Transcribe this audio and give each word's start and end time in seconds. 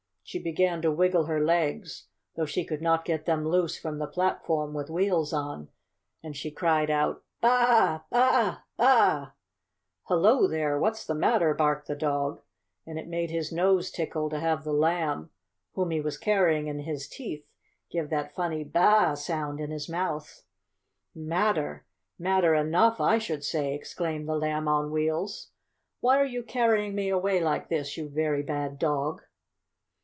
She 0.23 0.39
began 0.41 0.81
to 0.83 0.91
wiggle 0.93 1.25
her 1.25 1.43
legs, 1.43 2.07
though 2.37 2.45
she 2.45 2.63
could 2.63 2.81
not 2.81 3.03
get 3.03 3.25
them 3.25 3.45
loose 3.45 3.77
from 3.77 3.97
the 3.97 4.07
platform 4.07 4.73
with 4.73 4.89
wheels 4.89 5.33
on, 5.33 5.67
and 6.23 6.37
she 6.37 6.49
cried 6.49 6.89
out: 6.89 7.21
"Baa! 7.41 7.99
Baa! 8.09 8.59
Baa!" 8.77 9.31
"Hello 10.03 10.47
there! 10.47 10.79
what's 10.79 11.05
the 11.05 11.13
matter?" 11.15 11.53
barked 11.53 11.89
the 11.89 11.97
dog, 11.97 12.39
and 12.87 12.97
it 12.97 13.09
made 13.09 13.29
his 13.29 13.51
nose 13.51 13.91
tickle 13.91 14.29
to 14.29 14.39
have 14.39 14.63
the 14.63 14.71
Lamb, 14.71 15.31
whom 15.73 15.91
he 15.91 15.99
was 15.99 16.17
carrying 16.17 16.67
in 16.67 16.79
his 16.79 17.09
teeth, 17.09 17.45
give 17.89 18.09
that 18.09 18.33
funny 18.33 18.63
Baa! 18.63 19.15
sound 19.15 19.59
in 19.59 19.69
his 19.69 19.89
mouth. 19.89 20.43
"Matter? 21.13 21.85
Matter 22.17 22.55
enough 22.55 23.01
I 23.01 23.17
should 23.17 23.43
say!" 23.43 23.73
exclaimed 23.75 24.29
the 24.29 24.37
Lamb 24.37 24.69
on 24.69 24.91
Wheels. 24.91 25.49
"Why 25.99 26.17
are 26.17 26.23
you 26.25 26.41
carrying 26.41 26.95
me 26.95 27.09
away 27.09 27.41
like 27.43 27.67
this, 27.67 27.97
you 27.97 28.07
very 28.07 28.43
bad 28.43 28.79
dog?" 28.79 29.23